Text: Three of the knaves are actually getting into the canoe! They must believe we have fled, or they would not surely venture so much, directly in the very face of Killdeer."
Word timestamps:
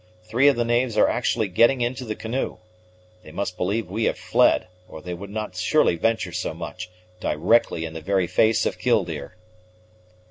Three 0.23 0.47
of 0.47 0.55
the 0.55 0.65
knaves 0.65 0.97
are 0.97 1.07
actually 1.07 1.47
getting 1.47 1.81
into 1.81 2.05
the 2.05 2.15
canoe! 2.15 2.57
They 3.21 3.31
must 3.31 3.55
believe 3.55 3.87
we 3.87 4.05
have 4.05 4.17
fled, 4.17 4.65
or 4.87 4.99
they 4.99 5.13
would 5.13 5.29
not 5.29 5.55
surely 5.55 5.95
venture 5.95 6.31
so 6.31 6.55
much, 6.55 6.89
directly 7.19 7.85
in 7.85 7.93
the 7.93 8.01
very 8.01 8.25
face 8.25 8.65
of 8.65 8.79
Killdeer." 8.79 9.37